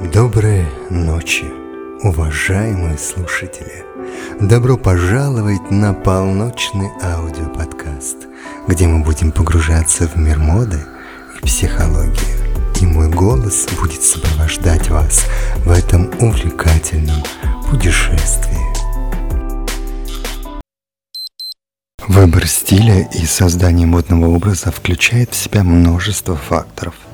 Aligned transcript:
Доброй 0.00 0.64
ночи, 0.88 1.44
уважаемые 2.02 2.96
слушатели! 2.96 3.84
Добро 4.40 4.78
пожаловать 4.78 5.70
на 5.70 5.92
полночный 5.92 6.88
аудиоподкаст, 7.02 8.16
где 8.66 8.86
мы 8.86 9.04
будем 9.04 9.30
погружаться 9.30 10.08
в 10.08 10.16
мир 10.16 10.38
моды 10.38 10.80
и 11.36 11.44
психологии. 11.44 12.80
И 12.80 12.86
мой 12.86 13.10
голос 13.10 13.68
будет 13.78 14.02
сопровождать 14.02 14.88
вас 14.88 15.26
в 15.66 15.70
этом 15.70 16.10
увлекательном 16.18 17.22
путешествии. 17.70 18.56
Выбор 22.08 22.46
стиля 22.46 23.06
и 23.12 23.26
создание 23.26 23.86
модного 23.86 24.28
образа 24.30 24.72
включает 24.72 25.34
в 25.34 25.36
себя 25.36 25.62
множество 25.62 26.36
факторов– 26.36 26.94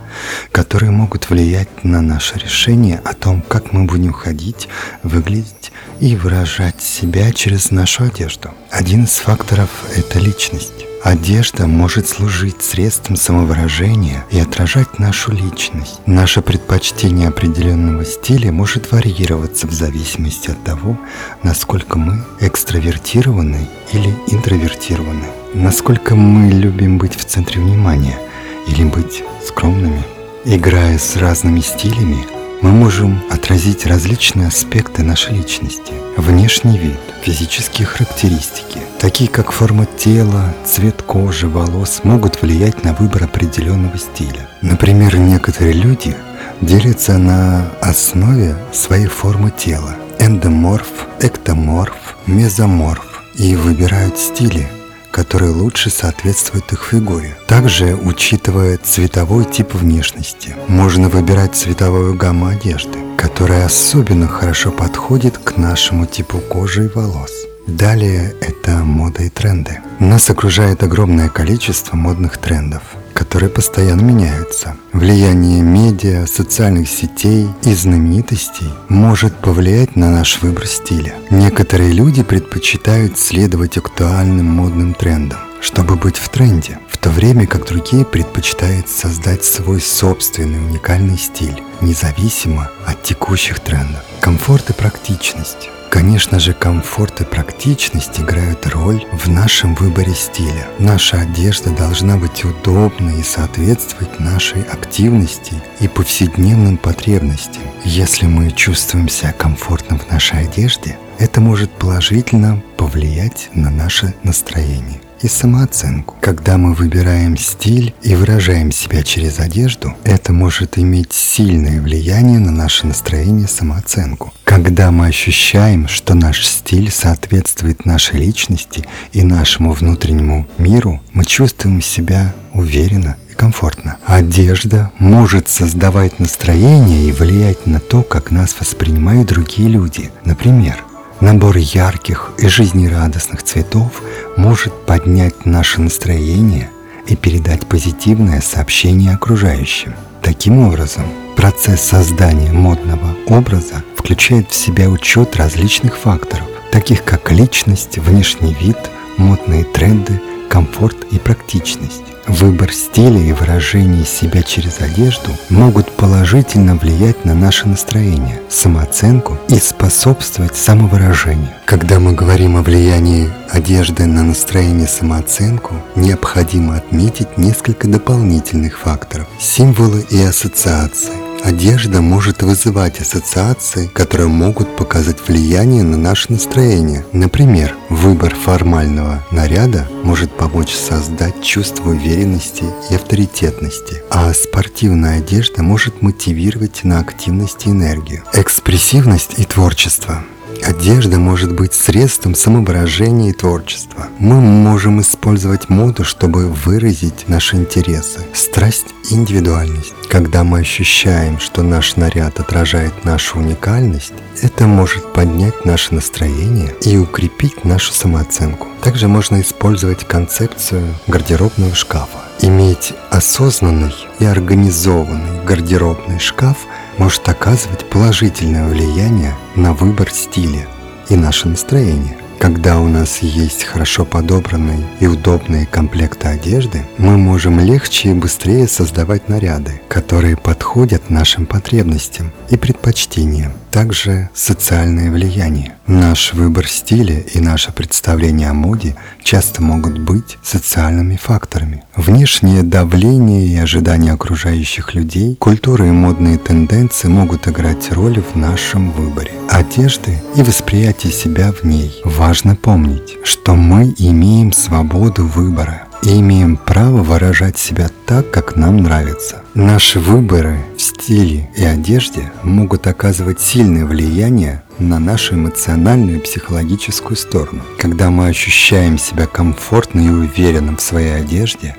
которые 0.52 0.90
могут 0.90 1.30
влиять 1.30 1.84
на 1.84 2.00
наше 2.00 2.38
решение 2.38 3.00
о 3.04 3.14
том, 3.14 3.42
как 3.42 3.72
мы 3.72 3.84
будем 3.84 4.12
ходить, 4.12 4.68
выглядеть 5.02 5.72
и 6.00 6.16
выражать 6.16 6.82
себя 6.82 7.32
через 7.32 7.70
нашу 7.70 8.04
одежду. 8.04 8.50
Один 8.70 9.04
из 9.04 9.16
факторов– 9.16 9.70
это 9.96 10.18
личность. 10.18 10.86
Одежда 11.06 11.68
может 11.68 12.08
служить 12.08 12.62
средством 12.62 13.14
самовыражения 13.14 14.24
и 14.32 14.40
отражать 14.40 14.98
нашу 14.98 15.30
личность. 15.30 16.00
Наше 16.04 16.42
предпочтение 16.42 17.28
определенного 17.28 18.04
стиля 18.04 18.50
может 18.50 18.90
варьироваться 18.90 19.68
в 19.68 19.72
зависимости 19.72 20.50
от 20.50 20.64
того, 20.64 20.98
насколько 21.44 21.96
мы 21.96 22.24
экстравертированы 22.40 23.68
или 23.92 24.16
интровертированы, 24.26 25.26
насколько 25.54 26.16
мы 26.16 26.50
любим 26.50 26.98
быть 26.98 27.14
в 27.14 27.24
центре 27.24 27.60
внимания 27.60 28.18
или 28.66 28.82
быть 28.82 29.22
скромными. 29.46 30.02
Играя 30.48 30.96
с 30.96 31.16
разными 31.16 31.58
стилями, 31.58 32.24
мы 32.62 32.70
можем 32.70 33.20
отразить 33.30 33.84
различные 33.84 34.46
аспекты 34.46 35.02
нашей 35.02 35.34
личности. 35.34 35.92
Внешний 36.16 36.78
вид, 36.78 37.00
физические 37.20 37.84
характеристики, 37.84 38.78
такие 39.00 39.28
как 39.28 39.50
форма 39.50 39.86
тела, 39.86 40.54
цвет 40.64 41.02
кожи, 41.02 41.48
волос, 41.48 42.02
могут 42.04 42.40
влиять 42.40 42.84
на 42.84 42.94
выбор 42.94 43.24
определенного 43.24 43.98
стиля. 43.98 44.48
Например, 44.62 45.16
некоторые 45.16 45.72
люди 45.72 46.14
делятся 46.60 47.18
на 47.18 47.68
основе 47.80 48.56
своей 48.72 49.08
формы 49.08 49.50
тела– 49.50 49.96
эндоморф, 50.20 51.08
эктоморф, 51.20 52.16
мезоморф– 52.28 53.24
и 53.38 53.54
выбирают 53.54 54.16
стили, 54.16 54.68
которые 55.16 55.50
лучше 55.50 55.88
соответствуют 55.88 56.70
их 56.74 56.84
фигуре. 56.90 57.38
Также, 57.46 57.94
учитывая 57.94 58.76
цветовой 58.76 59.46
тип 59.46 59.72
внешности, 59.72 60.54
можно 60.68 61.08
выбирать 61.08 61.54
цветовую 61.54 62.12
гамму 62.12 62.48
одежды, 62.48 62.98
которая 63.16 63.64
особенно 63.64 64.28
хорошо 64.28 64.70
подходит 64.70 65.38
к 65.38 65.56
нашему 65.56 66.04
типу 66.04 66.36
кожи 66.36 66.84
и 66.84 66.88
волос. 66.88 67.30
Далее 67.66 68.34
это 68.42 68.72
мода 68.84 69.22
и 69.22 69.30
тренды. 69.30 69.80
Нас 70.00 70.28
окружает 70.28 70.82
огромное 70.82 71.30
количество 71.30 71.96
модных 71.96 72.36
трендов 72.36 72.82
которые 73.16 73.48
постоянно 73.48 74.02
меняются. 74.02 74.76
Влияние 74.92 75.62
медиа, 75.62 76.26
социальных 76.26 76.88
сетей 76.88 77.48
и 77.64 77.74
знаменитостей 77.74 78.68
может 78.88 79.34
повлиять 79.36 79.96
на 79.96 80.10
наш 80.10 80.42
выбор 80.42 80.66
стиля. 80.66 81.14
Некоторые 81.30 81.92
люди 81.92 82.22
предпочитают 82.22 83.18
следовать 83.18 83.78
актуальным 83.78 84.46
модным 84.46 84.92
трендам, 84.92 85.38
чтобы 85.60 85.96
быть 85.96 86.18
в 86.18 86.28
тренде, 86.28 86.78
в 86.90 86.98
то 86.98 87.08
время 87.08 87.46
как 87.46 87.66
другие 87.66 88.04
предпочитают 88.04 88.88
создать 88.88 89.44
свой 89.44 89.80
собственный 89.80 90.58
уникальный 90.58 91.18
стиль, 91.18 91.62
независимо 91.80 92.70
от 92.84 93.02
текущих 93.02 93.60
трендов. 93.60 94.02
Комфорт 94.20 94.70
и 94.70 94.72
практичность 94.74 95.70
Конечно 95.96 96.38
же, 96.38 96.52
комфорт 96.52 97.22
и 97.22 97.24
практичность 97.24 98.20
играют 98.20 98.66
роль 98.66 99.02
в 99.14 99.30
нашем 99.30 99.74
выборе 99.74 100.12
стиля. 100.14 100.68
Наша 100.78 101.22
одежда 101.22 101.70
должна 101.70 102.18
быть 102.18 102.44
удобной 102.44 103.20
и 103.20 103.22
соответствовать 103.22 104.20
нашей 104.20 104.60
активности 104.60 105.54
и 105.80 105.88
повседневным 105.88 106.76
потребностям. 106.76 107.62
Если 107.82 108.26
мы 108.26 108.50
чувствуем 108.50 109.08
себя 109.08 109.32
комфортно 109.32 109.98
в 109.98 110.12
нашей 110.12 110.40
одежде, 110.40 110.98
это 111.18 111.40
может 111.40 111.70
положительно 111.70 112.62
повлиять 112.76 113.48
на 113.54 113.70
наше 113.70 114.12
настроение 114.22 115.00
и 115.22 115.28
самооценку. 115.28 116.16
Когда 116.20 116.58
мы 116.58 116.74
выбираем 116.74 117.38
стиль 117.38 117.94
и 118.02 118.14
выражаем 118.14 118.70
себя 118.70 119.02
через 119.02 119.38
одежду, 119.40 119.94
это 120.04 120.34
может 120.34 120.78
иметь 120.78 121.12
сильное 121.12 121.80
влияние 121.80 122.38
на 122.38 122.50
наше 122.50 122.86
настроение 122.86 123.46
и 123.46 123.50
самооценку. 123.50 124.34
Когда 124.56 124.90
мы 124.90 125.08
ощущаем, 125.08 125.86
что 125.86 126.14
наш 126.14 126.46
стиль 126.46 126.90
соответствует 126.90 127.84
нашей 127.84 128.20
личности 128.20 128.88
и 129.12 129.22
нашему 129.22 129.74
внутреннему 129.74 130.48
миру, 130.56 131.02
мы 131.12 131.26
чувствуем 131.26 131.82
себя 131.82 132.34
уверенно 132.54 133.18
и 133.30 133.34
комфортно. 133.34 133.98
Одежда 134.06 134.90
может 134.98 135.50
создавать 135.50 136.20
настроение 136.20 137.06
и 137.06 137.12
влиять 137.12 137.66
на 137.66 137.80
то, 137.80 138.02
как 138.02 138.30
нас 138.30 138.56
воспринимают 138.58 139.28
другие 139.28 139.68
люди. 139.68 140.10
Например, 140.24 140.82
Набор 141.20 141.58
ярких 141.58 142.32
и 142.38 142.48
жизнерадостных 142.48 143.42
цветов 143.42 144.02
может 144.38 144.72
поднять 144.86 145.44
наше 145.44 145.82
настроение 145.82 146.70
и 147.06 147.14
передать 147.14 147.66
позитивное 147.66 148.40
сообщение 148.40 149.12
окружающим. 149.12 149.94
Таким 150.22 150.60
образом, 150.60 151.04
процесс 151.36 151.82
создания 151.82 152.52
модного 152.52 153.14
образа 153.28 153.84
включает 154.06 154.52
в 154.52 154.54
себя 154.54 154.88
учет 154.88 155.34
различных 155.34 155.96
факторов, 155.96 156.46
таких 156.70 157.02
как 157.02 157.32
личность, 157.32 157.98
внешний 157.98 158.54
вид, 158.54 158.76
модные 159.16 159.64
тренды, 159.64 160.20
комфорт 160.48 160.96
и 161.10 161.18
практичность. 161.18 162.04
Выбор 162.28 162.72
стиля 162.72 163.18
и 163.18 163.32
выражение 163.32 164.04
себя 164.04 164.44
через 164.44 164.80
одежду 164.80 165.32
могут 165.48 165.90
положительно 165.90 166.76
влиять 166.76 167.24
на 167.24 167.34
наше 167.34 167.66
настроение, 167.66 168.40
самооценку 168.48 169.38
и 169.48 169.58
способствовать 169.58 170.54
самовыражению. 170.56 171.50
Когда 171.64 171.98
мы 171.98 172.12
говорим 172.12 172.56
о 172.56 172.62
влиянии 172.62 173.28
одежды 173.50 174.06
на 174.06 174.22
настроение 174.22 174.86
и 174.86 174.88
самооценку, 174.88 175.74
необходимо 175.96 176.76
отметить 176.76 177.38
несколько 177.38 177.88
дополнительных 177.88 178.78
факторов– 178.78 179.26
символы 179.40 180.06
и 180.10 180.22
ассоциации 180.22 181.25
Одежда 181.46 182.00
может 182.02 182.42
вызывать 182.42 183.00
ассоциации, 183.00 183.86
которые 183.94 184.26
могут 184.26 184.74
показать 184.74 185.18
влияние 185.28 185.84
на 185.84 185.96
наше 185.96 186.32
настроение. 186.32 187.06
Например, 187.12 187.72
выбор 187.88 188.34
формального 188.34 189.24
наряда 189.30 189.88
может 190.02 190.36
помочь 190.36 190.74
создать 190.74 191.44
чувство 191.44 191.90
уверенности 191.90 192.64
и 192.90 192.96
авторитетности, 192.96 194.02
а 194.10 194.34
спортивная 194.34 195.18
одежда 195.18 195.62
может 195.62 196.02
мотивировать 196.02 196.82
на 196.82 196.98
активность 196.98 197.64
и 197.66 197.70
энергию. 197.70 198.24
Экспрессивность 198.32 199.38
и 199.38 199.44
творчество– 199.44 200.24
Одежда 200.62 201.18
может 201.18 201.52
быть 201.52 201.74
средством 201.74 202.34
самовыражения 202.34 203.30
и 203.30 203.32
творчества. 203.32 204.08
Мы 204.18 204.40
можем 204.40 205.00
использовать 205.00 205.68
моду, 205.68 206.04
чтобы 206.04 206.48
выразить 206.48 207.28
наши 207.28 207.56
интересы, 207.56 208.20
страсть 208.34 208.86
и 209.10 209.14
индивидуальность. 209.14 209.94
Когда 210.08 210.44
мы 210.44 210.60
ощущаем, 210.60 211.38
что 211.38 211.62
наш 211.62 211.96
наряд 211.96 212.40
отражает 212.40 213.04
нашу 213.04 213.38
уникальность, 213.38 214.12
это 214.42 214.66
может 214.66 215.12
поднять 215.12 215.64
наше 215.64 215.94
настроение 215.94 216.74
и 216.82 216.96
укрепить 216.96 217.64
нашу 217.64 217.92
самооценку. 217.92 218.68
Также 218.82 219.08
можно 219.08 219.40
использовать 219.40 220.06
концепцию 220.06 220.94
гардеробного 221.06 221.74
шкафа. 221.74 222.25
Иметь 222.40 222.94
осознанный 223.10 223.94
и 224.18 224.24
организованный 224.24 225.44
гардеробный 225.44 226.18
шкаф– 226.18 226.58
может 226.98 227.28
оказывать 227.28 227.84
положительное 227.88 228.68
влияние 228.68 229.34
на 229.54 229.72
выбор 229.74 230.10
стиля 230.10 230.66
и 231.08 231.16
наше 231.16 231.48
настроение. 231.48 232.16
Когда 232.38 232.78
у 232.80 232.86
нас 232.86 233.18
есть 233.18 233.64
хорошо 233.64 234.04
подобранные 234.04 234.86
и 235.00 235.06
удобные 235.06 235.66
комплекты 235.66 236.28
одежды, 236.28 236.84
мы 236.98 237.16
можем 237.16 237.60
легче 237.60 238.10
и 238.10 238.14
быстрее 238.14 238.68
создавать 238.68 239.28
наряды, 239.28 239.80
которые 239.88 240.36
подходят 240.36 241.08
нашим 241.08 241.46
потребностям 241.46 242.32
и 242.50 242.56
предпочтениям. 242.56 243.54
Также 243.76 244.30
социальное 244.32 245.10
влияние. 245.10 245.74
Наш 245.86 246.32
выбор 246.32 246.66
стиля 246.66 247.20
и 247.20 247.40
наше 247.40 247.72
представление 247.72 248.48
о 248.48 248.54
моде 248.54 248.96
часто 249.22 249.62
могут 249.62 249.98
быть 249.98 250.38
социальными 250.42 251.16
факторами. 251.16 251.84
Внешнее 251.94 252.62
давление 252.62 253.46
и 253.46 253.54
ожидания 253.58 254.14
окружающих 254.14 254.94
людей, 254.94 255.36
культура 255.36 255.86
и 255.86 255.90
модные 255.90 256.38
тенденции 256.38 257.08
могут 257.08 257.48
играть 257.48 257.92
роль 257.92 258.22
в 258.22 258.34
нашем 258.34 258.92
выборе. 258.92 259.32
Одежды 259.50 260.22
и 260.34 260.42
восприятие 260.42 261.12
себя 261.12 261.52
в 261.52 261.62
ней. 261.64 262.00
Важно 262.02 262.56
помнить, 262.56 263.18
что 263.24 263.54
мы 263.54 263.94
имеем 263.98 264.52
свободу 264.52 265.26
выбора 265.26 265.85
и 266.06 266.20
имеем 266.20 266.56
право 266.56 267.02
выражать 267.02 267.58
себя 267.58 267.90
так, 268.06 268.30
как 268.30 268.54
нам 268.54 268.76
нравится. 268.76 269.42
Наши 269.54 269.98
выборы 269.98 270.64
в 270.76 270.80
стиле 270.80 271.50
и 271.56 271.64
одежде 271.64 272.30
могут 272.44 272.86
оказывать 272.86 273.40
сильное 273.40 273.84
влияние 273.84 274.62
на 274.78 275.00
нашу 275.00 275.34
эмоциональную 275.34 276.18
и 276.18 276.20
психологическую 276.20 277.16
сторону. 277.16 277.62
Когда 277.76 278.10
мы 278.10 278.28
ощущаем 278.28 278.98
себя 278.98 279.26
комфортно 279.26 280.00
и 280.00 280.08
уверенно 280.08 280.76
в 280.76 280.80
своей 280.80 281.16
одежде, 281.16 281.74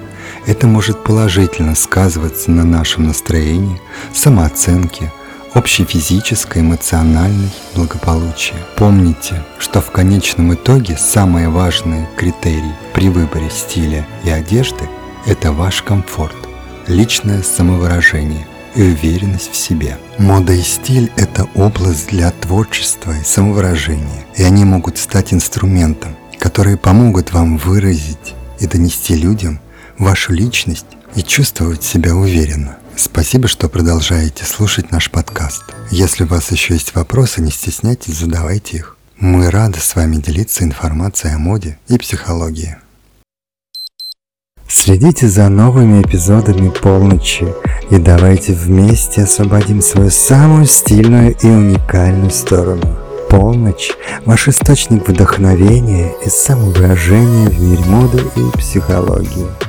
это 0.46 0.68
может 0.68 1.06
положительно 1.06 1.74
сказываться 1.76 2.52
на 2.52 2.66
нашем 2.66 3.08
настроении, 3.08 3.80
самооценке, 4.14 5.10
общей 5.56 5.86
физической, 5.86 6.62
эмоциональной 6.62 7.50
благополучии. 7.76 8.56
Помните, 8.76 9.44
что 9.60 9.82
в 9.82 9.92
конечном 9.92 10.54
итоге 10.54 10.98
самый 10.98 11.48
важный 11.48 12.06
критерий 12.16 12.74
при 12.94 13.10
выборе 13.10 13.50
стиля 13.50 14.06
и 14.24 14.30
одежды– 14.30 14.90
это 15.26 15.52
ваш 15.52 15.82
комфорт, 15.82 16.36
личное 16.88 17.42
самовыражение 17.42 18.48
и 18.76 18.82
уверенность 18.82 19.52
в 19.52 19.56
себе. 19.56 19.98
Мода 20.18 20.54
и 20.54 20.62
стиль– 20.62 21.12
это 21.16 21.48
область 21.56 22.10
для 22.10 22.32
творчества 22.32 23.12
и 23.12 23.24
самовыражения, 23.24 24.26
и 24.36 24.44
они 24.44 24.66
могут 24.66 24.98
стать 24.98 25.34
инструментом, 25.34 26.16
которые 26.40 26.78
помогут 26.78 27.34
вам 27.34 27.58
выразить 27.58 28.36
и 28.60 28.68
донести 28.68 29.16
людям 29.16 29.60
вашу 29.98 30.34
личность 30.34 30.86
и 31.16 31.24
чувствовать 31.24 31.84
себя 31.84 32.16
уверенно. 32.16 32.78
Спасибо, 32.98 33.48
что 33.48 33.70
продолжаете 33.70 34.44
слушать 34.44 34.92
наш 34.92 35.12
подкаст. 35.12 35.64
Если 35.92 36.24
у 36.24 36.28
вас 36.28 36.52
еще 36.52 36.74
есть 36.74 36.96
вопросы, 36.96 37.42
не 37.42 37.52
стесняйтесь, 37.52 38.16
задавайте 38.16 38.78
их. 38.78 38.98
Мы 39.20 39.52
рады 39.52 39.80
с 39.80 39.96
вами 39.96 40.16
делиться 40.16 40.64
информацией 40.64 41.36
о 41.36 41.38
моде 41.38 41.78
и 41.88 42.00
психологии. 42.00 42.78
Следите 44.68 45.28
за 45.28 45.48
новыми 45.48 46.02
эпизодами 46.02 46.70
полночи 46.70 47.48
и 47.92 48.00
давайте 48.00 48.54
вместе 48.54 49.24
освободим 49.24 49.84
свою 49.84 50.10
самую 50.10 50.66
стильную 50.66 51.36
и 51.38 51.46
уникальную 51.46 52.32
сторону. 52.32 52.98
Полночь– 53.30 53.92
ваш 54.26 54.48
источник 54.48 55.08
вдохновения 55.08 56.16
и 56.26 56.30
самовыражения 56.30 57.50
в 57.50 57.62
мире 57.62 57.84
моды 57.86 58.24
и 58.36 58.58
психологии. 58.58 59.67